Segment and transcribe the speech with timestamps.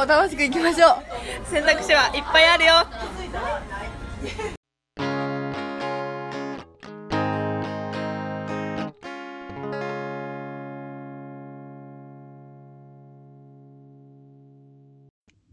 [0.00, 2.72] を楽しくいきましょう選択肢はいっぱいあるよ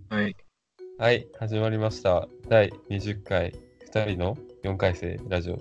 [0.09, 0.35] はい。
[0.97, 2.27] はい、始まりました。
[2.47, 3.53] 第20回、
[3.93, 5.59] 2人の4回生ラジオ、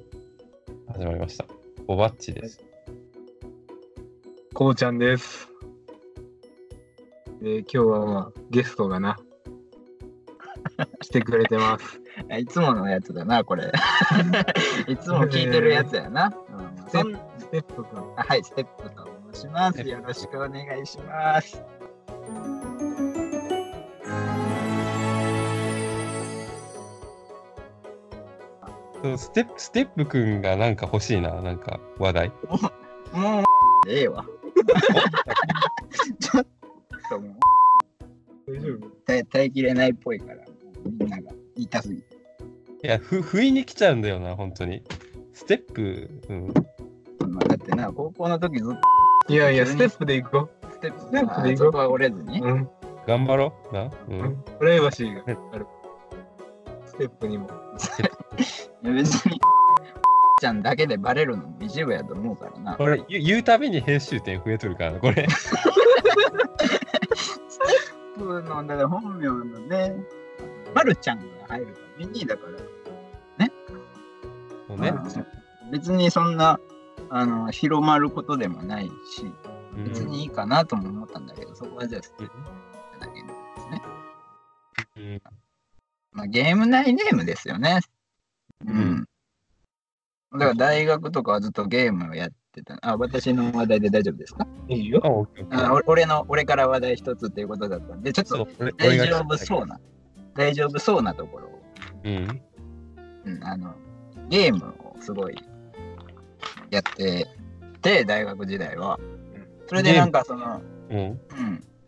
[0.93, 1.47] 始まりました。
[1.89, 2.63] おばっちです。
[4.55, 5.56] こうちゃんです。
[7.47, 9.17] で、今日はまあゲストがな、
[10.99, 12.01] 来てくれてます。
[12.41, 13.71] いつものやつだな、これ。
[14.89, 16.35] いつも聞いてるやつやな。
[16.51, 18.01] うんそんステップ君。
[18.17, 19.81] あはい、ステップと申します。
[19.81, 21.63] よろしくお願いします。
[29.03, 32.33] そのステップ、ステップくんがなんか欲しいな、なんか話題。
[33.13, 33.45] もう、
[33.89, 34.27] ええわ。
[38.57, 38.91] 大丈夫？
[39.07, 40.45] 耐え耐えきれないっぽいから、
[40.85, 42.17] みんなが言いたすぎて。
[42.85, 44.83] いや、ふ、不意に来ちゃうんだよな、本当に。
[45.33, 46.47] ステップ、うん。
[47.29, 48.75] まあ、だってな、高校の時ずっ
[49.27, 52.41] といやいや、ステップで行こステップステップでいこうあそこは折れずに。
[52.41, 52.45] う。
[52.45, 52.69] うん。
[53.07, 53.85] 頑張ろうな。
[53.85, 53.93] う。
[54.09, 54.45] うんん。
[54.59, 55.67] プライバシーがある。
[56.87, 57.49] ステップにも。
[58.85, 59.41] いや別に、
[60.41, 62.77] ちゃんだけでバレるのも一部やと思うからな。
[62.77, 65.27] これ、言う言うたびに編集点増えとるからな、これ。
[68.19, 69.95] 僕のだから本名のね、
[70.75, 72.77] まるちゃんが入るために、だから、
[74.69, 74.93] もうね。
[74.93, 75.27] まあ
[75.71, 76.61] 別にそんな
[77.11, 82.31] あの広まることでもないし、うん別にいいかなとも思ったんだけど、そこはじゃあ捨てる
[82.99, 83.29] だけで
[83.59, 83.83] すね。
[84.97, 85.23] うん
[86.13, 87.81] まあ、ゲーム内ネームですよね。
[88.67, 89.07] うん。
[90.33, 92.79] だから大学とかはずっとゲームをやってた。
[92.83, 94.47] あ、私の話題で大丈夫ですか？
[94.69, 95.01] いいよ
[95.51, 95.73] あ、。
[95.73, 99.79] 俺俺の、俺から話題一つっていうことだったんで、ちょっと大丈夫そうな、
[100.35, 101.63] 大丈夫そうなところを、
[102.05, 102.43] うん。
[103.27, 103.75] うん、あの、
[104.29, 105.37] ゲームをすごい
[106.71, 107.27] やって
[107.83, 108.99] て、大学時代は。
[109.69, 110.99] それでなんかその、うん。
[110.99, 111.19] うん、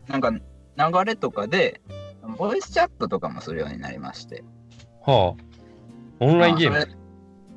[0.07, 0.41] なんか流
[1.05, 1.81] れとかで、
[2.37, 4.43] ボイスチャットとかもするようになりまして。
[5.05, 5.43] はあ。
[6.19, 6.85] オンラインゲーム？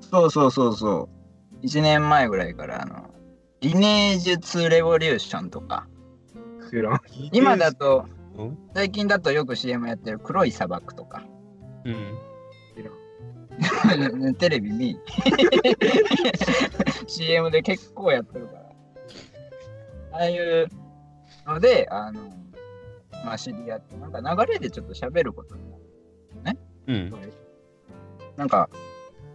[0.00, 1.21] そうそうそうそう。
[1.62, 3.10] 1年前ぐらいから、あの、
[3.60, 5.86] リネージュ2レボリューションとか、
[6.70, 7.00] 知らん。
[7.32, 8.06] 今だと、
[8.36, 8.58] うん？
[8.74, 11.22] 最近だとよく CM やってる黒い砂漠とか、
[11.84, 12.18] うん。
[14.38, 14.98] テレビに
[17.06, 18.62] CM で結構やってるから。
[20.12, 20.68] ああいう
[21.46, 22.22] ので、あの、
[23.24, 25.62] まあ知り合って、なんか流れでちょっと喋ることに
[26.42, 26.58] なる。
[26.86, 27.12] うん。
[28.36, 28.68] なんか、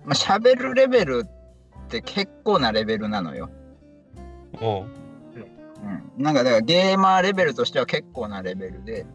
[0.04, 1.26] まあ喋るレベル
[1.88, 3.50] って結構なレベルなのよ。
[4.62, 4.86] おう。
[5.84, 6.24] うん。
[6.24, 9.06] なんかだからゲーマーレベルとしては結構なレベルで、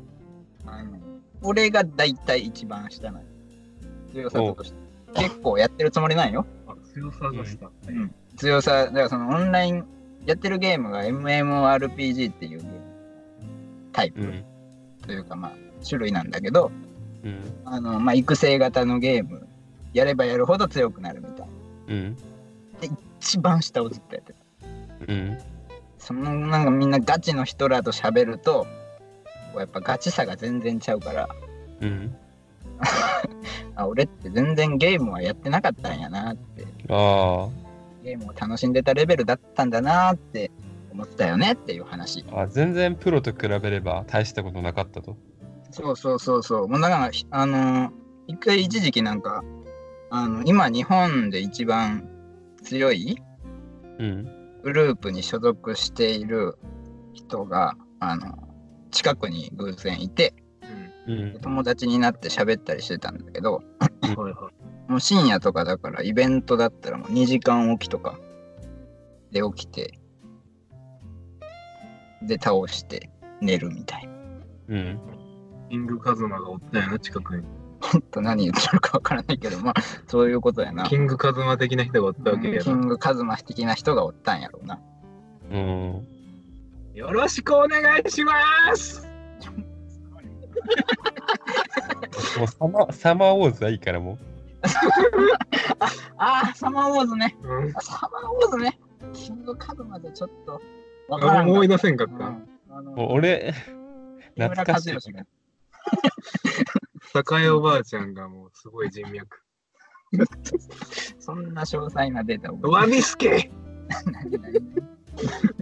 [0.66, 0.98] あの、
[1.42, 3.24] 俺が大体一番下なの。
[4.12, 4.76] 強さとして。
[5.14, 6.46] 結構やってるつもりなんよ。
[6.66, 7.70] あ強さがした。
[7.88, 9.84] うん、強さ、だからそのオンライン
[10.24, 12.72] やってるゲームが MMORPG っていうゲーム
[13.92, 14.44] タイプうん。
[15.04, 15.52] というか、まあ、
[15.86, 16.70] 種類なんだけど、
[17.24, 17.40] うん。
[17.64, 19.46] あの、まあ、育成型のゲーム、
[19.92, 21.46] やればやるほど強くなるみたいな。
[21.88, 22.16] うん。
[23.22, 24.38] 一番下をずっとやってた。
[25.08, 25.38] うん。
[25.96, 28.66] そのなんかみんなガチの人らと喋ると、
[29.56, 31.28] やっぱガチさが全然ちゃうから、
[31.80, 32.16] うん。
[33.76, 37.48] あ俺って全然ゲームはやってなかったんやなって、あ
[38.02, 40.50] ゲームを楽しんでたレベルだったんだなって
[40.90, 42.24] 思ったよねっていう話。
[42.32, 42.40] あ。
[42.40, 45.16] あ、全然プロと比べれば大したことなかったと。
[45.70, 46.68] そうそうそうそう。
[46.68, 47.90] もうだから、ひあのー
[48.28, 49.42] 一回一時期なんか、
[50.10, 52.08] あの、今日本で一番
[52.62, 53.16] 強い？
[53.98, 54.24] うん。
[54.62, 56.58] グループに所属している
[57.12, 58.48] 人が、あの、
[58.90, 60.34] 近くに偶然いて、
[61.06, 61.38] うん。
[61.40, 63.62] 友達になって喋ったりしてたんだけど。
[64.88, 68.18] もう深夜とかだからイベントだったらもう2時間起きとか
[69.30, 69.98] で起きて、
[72.22, 73.08] で倒して
[73.40, 74.12] 寝るみたいな。
[74.68, 75.00] うん。
[75.70, 77.44] キングカズマがおったんやな、近くに。
[77.92, 79.74] ほんと何言ってるかわからないけど、まあ
[80.06, 80.84] そういうことやな。
[80.84, 82.62] キングカズマ的な人がおったわけやな。
[82.62, 84.80] キングカズマ的な人がおったんやろうな。
[85.50, 86.06] うん。
[86.94, 88.32] よろしくお願いしま
[88.76, 89.06] す
[92.38, 94.18] もうサマサマーウォーズはいいからも
[96.18, 97.36] ああ、サマーウォーズね。
[97.42, 97.72] うん。
[97.76, 98.78] あサマーウォーズね。
[99.12, 100.60] キングカズマでちょっと
[101.08, 102.26] わからん思い出せんかっうんた。
[102.26, 102.30] う。
[102.82, 103.52] もう俺、
[104.36, 104.94] 懐かしい
[107.14, 109.38] 栄おばあちゃんがもうすごい人脈。
[111.18, 112.58] そんな詳細なデータを。
[112.62, 113.50] ワビスケ
[114.06, 114.60] 何何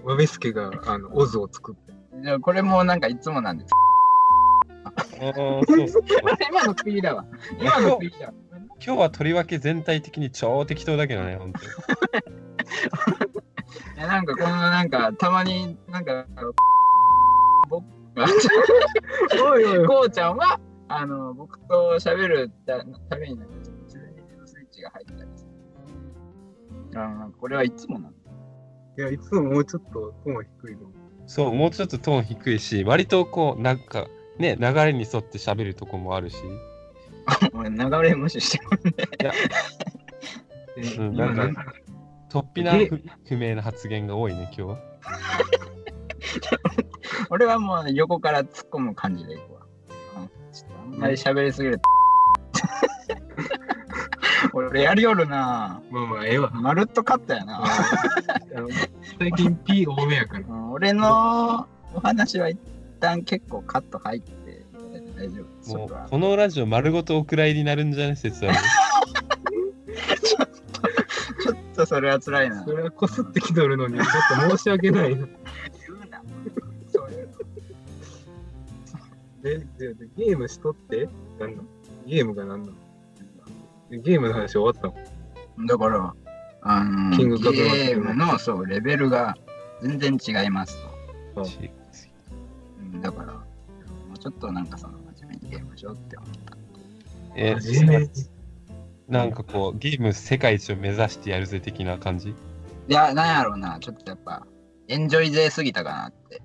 [0.04, 1.92] ワビスケがあのオズを作って。
[2.22, 3.70] じゃあこれもなんかいつもなんです。
[5.20, 7.24] 今のクイだわ。
[7.58, 8.34] 今のクイだわ。
[8.84, 11.66] 今日はとりわけ全体的に超適当だけどね、本当に。
[13.96, 16.26] いやなんかこのなんかたまになんか
[17.68, 18.26] 僕が
[19.44, 19.86] おいおい。
[19.86, 20.58] こうちゃんは
[20.92, 23.96] あの僕と喋るたためになんかちょっとス
[24.60, 25.46] イッチが入ったりす
[26.92, 27.00] る。
[27.00, 28.14] あのこれはいつもなの。
[28.98, 30.90] いや、いつももうちょっとトーン低いの。
[31.28, 34.08] そう、もうちょっとトーン低いし、割とこう、なんか、
[34.38, 36.38] ね、流れに沿って喋るとこもあるし、
[37.54, 38.58] 俺流れ無視して
[40.82, 41.72] るんうん今なんか
[42.28, 42.72] 突飛な
[43.28, 44.78] 不明な発言が多いね、今日は。
[47.30, 49.36] 俺はもう横から突っ込む感じで
[50.90, 51.84] んまり喋りすぎると。
[54.52, 56.50] 俺やりよるなまあまあ、ええわ。
[56.50, 57.62] まるっとカットやな。
[57.62, 58.68] あの
[59.18, 60.44] 最近 P 多めやから。
[60.48, 62.58] うん俺のお話は一
[63.00, 64.64] 旦結構カット入って
[65.16, 65.46] 大丈夫。
[65.60, 68.54] そもうこはこのラジオ丸ごとお蔵入りになるんじゃない説は。
[71.42, 72.64] ちょっとそれは辛いな。
[72.64, 74.06] それはこすってきとるのに、ちょっ
[74.48, 75.26] と申し訳ないな。
[79.84, 81.62] え、じゃあゲームしとってなんだ
[82.06, 82.72] ゲームがなんだ
[83.90, 84.88] ゲームの話終わった
[85.60, 85.66] の？
[85.66, 86.14] だから、
[86.62, 89.36] あのキングカズマゲームのそうレベルが
[89.82, 90.78] 全然違います
[91.34, 91.42] と。
[91.42, 93.40] うんだから、も
[94.14, 96.56] うちょっとなんかその真面目にゲームしようって思った。
[97.36, 98.10] え真面目に
[99.08, 102.30] なんかこう、ゲーム世界一を目指してやるぜ的な感じ？
[102.30, 102.34] い
[102.88, 104.46] や、なんやろうな、ちょっとやっぱ、
[104.88, 106.40] エンジョイ勢すぎたかなって。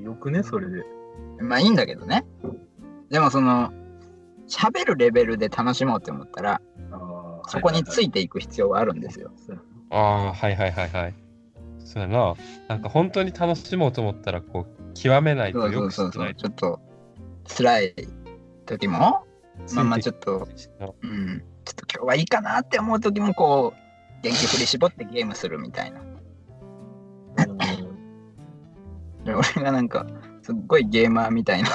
[0.00, 0.84] よくね、それで。
[1.40, 2.24] まあいいんだけどね。
[3.10, 3.72] でもその、
[4.48, 6.60] 喋るレベルで楽しもうって思ったら、
[6.92, 9.30] あそこについいていく必要はあるんですよ。
[9.90, 11.14] ああ、はいはいはいはい。
[11.84, 12.34] そうやな。
[12.68, 16.12] なんか本当に楽しもうと思ったら、こう、極めないそうそとようそうそう。
[16.12, 16.80] く知らないちょっと、
[17.56, 17.94] 辛い
[18.66, 18.98] 時も、
[19.74, 20.46] まあまあちょっと、
[20.78, 20.96] と。
[21.02, 26.00] うん、ちょっと今日はいいかなって思う時も、こう、元気振り絞ってゲームするみたいな。
[29.24, 30.06] で俺がなんか、
[30.42, 31.68] すっごいゲーマーみたいな。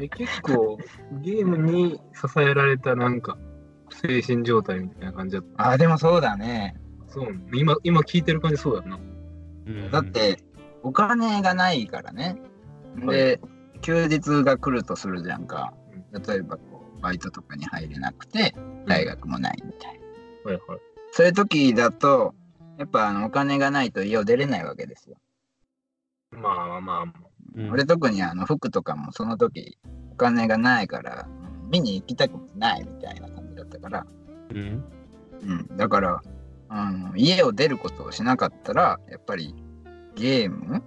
[0.00, 0.78] え結構、
[1.22, 3.38] ゲームに支えられたなんか、
[3.90, 5.68] 精神状態みたいな感じだった。
[5.68, 6.76] ああ、でもそうだね。
[7.08, 8.98] そう今、今聞いてる感じそうだな。
[9.66, 10.38] うんだっ、て、
[10.82, 12.36] お金がないからね。
[12.96, 13.40] で、
[13.80, 15.72] 休日が来るとするじゃんか。
[16.26, 18.54] 例えばこう、バイトとかに入れなくて、
[18.86, 20.00] 大学もないみたい
[20.44, 20.50] な。
[20.52, 20.80] はいはい。
[21.12, 22.34] そういう時だと、
[22.78, 25.16] やっぱあのお金がないと家を出れないわけですよ。
[26.30, 27.12] まあまあま
[27.56, 29.78] うん俺特にあの服とかもその時
[30.12, 34.06] お金がないからうん見に行きたくもないみたいな感じだったから、
[34.50, 34.84] うん。
[35.40, 36.22] うん、だから
[36.68, 39.54] あの家を出ることをしなかったらやっぱり
[40.16, 40.82] ゲーム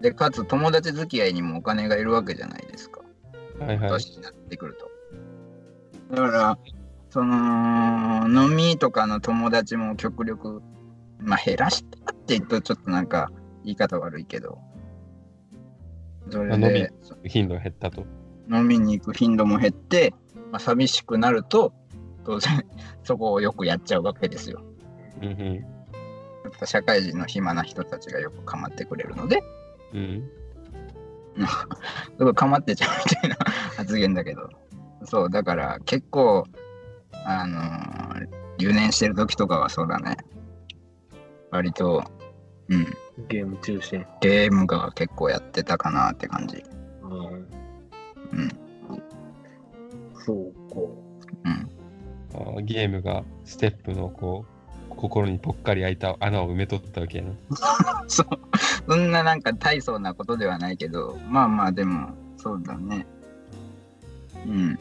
[0.00, 3.00] でかつ友達付き合いにもお金がいるわけじゃないですか
[3.60, 3.90] はいはい。
[3.90, 4.90] 年になってくると。
[6.14, 6.58] だから
[7.10, 10.62] その飲みとかの友達も極力
[11.18, 13.30] まあ減らしたって言うとちょっとなんか
[13.64, 14.58] 言い方悪いけど
[16.32, 16.92] 飲で
[17.24, 18.04] 頻度が減ったと。
[18.50, 20.14] 飲みに行く頻度も減って、
[20.52, 21.72] まあ、寂しくなると
[22.24, 22.64] 当然
[23.02, 24.62] そこをよくやっちゃうわけですよ。
[25.22, 25.54] うんうん。
[25.54, 25.60] や
[26.50, 29.42] っぱ社会人の暇な人たちがよく構ってくれるので、
[29.92, 30.30] うん。
[32.16, 33.36] すごい構ってちゃうみたいな
[33.76, 34.48] 発言だけど、
[35.04, 36.44] そう、だから結構、
[37.24, 40.16] あのー留年してる時とかはそうだね。
[41.50, 42.04] 割と、
[42.68, 42.86] うん、あ、
[43.28, 44.04] ゲーム中心。
[44.20, 46.62] ゲームが結構やってたかなって感じ。
[47.02, 48.48] あうん、
[50.24, 50.80] そうか。
[51.44, 51.70] うん。
[52.34, 54.56] あーゲームがステップのこう、
[54.90, 57.32] 心にぽっかり開いた穴を埋めとったわけやな。
[58.08, 58.26] そう、
[58.88, 63.06] そんななんか大層なことではないけど、まあまあでも、そうだね。
[64.46, 64.68] うん。
[64.68, 64.76] いや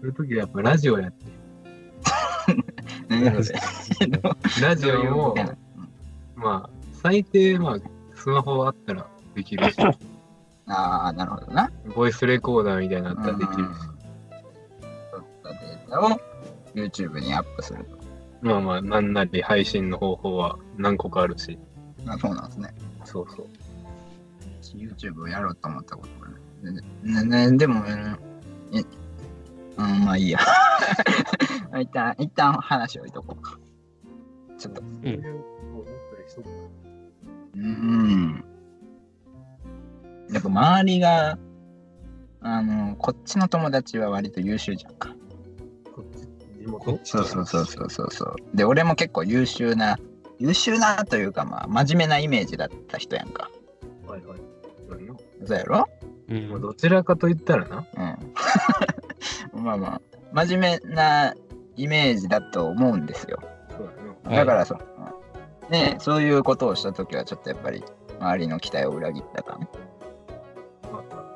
[0.00, 1.26] そういう時はやっぱラジオやって。
[3.08, 3.60] 何それ
[4.62, 5.56] ラジオもボケ、 な
[6.36, 6.75] まあ、
[7.06, 7.78] 最低、まあ、
[8.16, 9.76] スマホあったらできるし、
[10.66, 11.70] ああ、なるほどな。
[11.94, 13.96] ボイスレコーダーみたいなのあったらできるし、うん
[15.12, 16.20] 取ったデータを
[16.74, 17.96] YouTube にアップすると。
[18.42, 21.56] まあまあ、なんなり配信の方法は何個かあるし、
[22.06, 22.74] あそうなんですね。
[23.04, 23.46] そうそう。
[24.76, 26.82] YouTube をやろうと思ったことがね。
[27.04, 28.18] ねねでも、うん
[28.76, 28.82] え
[29.78, 30.40] うん、まあいいや。
[31.80, 33.56] 一旦、一旦話を置いとこうか。
[34.58, 34.82] ちょっと。
[36.26, 36.85] そうい
[37.56, 38.44] うん。
[40.30, 41.38] やっぱ周りが、
[42.40, 45.14] あの、こっちの友達は割と優秀じゃんか。
[45.94, 46.26] こっち、
[46.62, 46.98] 地元？
[47.04, 48.36] そうそうそうそうそうそう。
[48.54, 49.98] で、俺も結構優秀な、
[50.38, 53.50] 優秀なというか、まあ、真面目なイメージだった人やんか。
[54.06, 54.38] はいはい。
[54.88, 55.88] そうやなそうやろ？
[56.28, 57.86] うんまあどちらかと言ったらな。
[59.54, 59.62] うん。
[59.64, 60.00] まあまあ、
[60.32, 61.34] 真面目な
[61.76, 63.38] イメージだと思うんですよ。
[63.70, 63.90] そう
[64.24, 64.95] だはいだからそう、うん
[65.70, 67.82] ね、そういうことをしたときはちょっとやっぱり
[68.20, 69.68] 周りの期待を裏切った感な。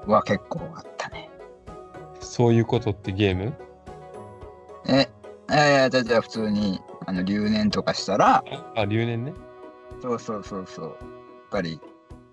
[0.06, 1.30] は結構あったね。
[2.20, 3.52] そういうことってゲーム？
[4.88, 5.08] え、
[5.50, 8.44] いやいや、じゃあじゃあ普通にあの留年とかしたら、
[8.76, 9.34] あ、留年ね。
[10.00, 10.96] そうそうそうそう、やっ
[11.50, 11.80] ぱり、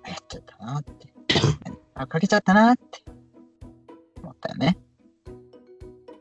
[0.03, 0.91] あやっちゃったなって。
[1.95, 3.03] あ、かけちゃったなって
[4.21, 4.77] 思ったよね。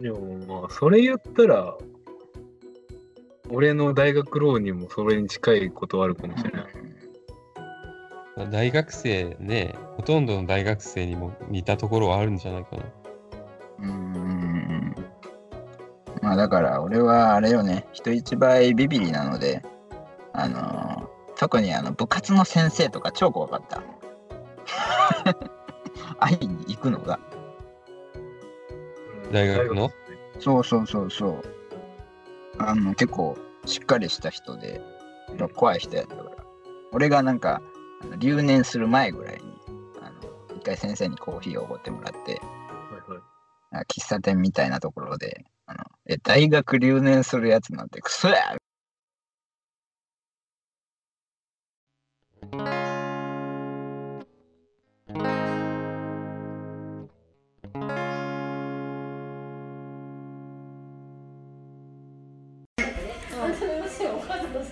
[0.00, 1.76] でもまあ、それ言ったら、
[3.50, 6.66] 俺の大学浪人もそれに近いことはあるかもしれない。
[8.50, 12.82] 大学生ね、ほとんどの大学生にも似たところはあるんじゃないかな。
[13.78, 14.94] うーん。
[16.22, 19.62] まあだから俺はあれよね、人一倍ビビリなので、
[20.32, 23.82] あのー特にあの部活の先生とか超怖かった。
[26.18, 27.20] 会いに行くのが。
[29.24, 29.90] うん大学の？
[30.40, 31.42] そうそうそうそう。
[32.58, 34.80] あの結構しっかりした人で、
[35.54, 36.30] 怖い人やったから。
[36.92, 37.60] 俺がなんか
[38.18, 39.42] 留年する前ぐらいに、
[40.00, 42.38] あの一回先生にコーヒーをおごってもらって、は
[43.08, 43.20] いはい。
[43.72, 48.56] あ喫茶店みたいなところで、あのえ大学留年するやつなんてクソや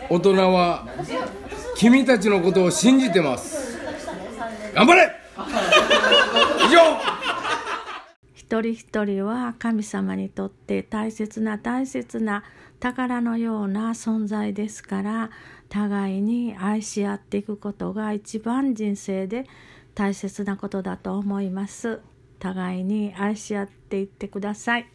[0.09, 0.87] 大人は
[1.77, 3.79] 君たちのことを信じてます。
[4.75, 5.11] 頑張れ！
[6.67, 6.99] 以上
[8.35, 12.45] 一人一人は神様にとって大切な大切な
[12.79, 15.31] 宝のような存在ですから
[15.69, 19.47] 互いに愛し合っていくことが一番人生で
[19.95, 22.01] 大切なことだと思います。
[22.39, 24.95] 互いに愛し合っていってください。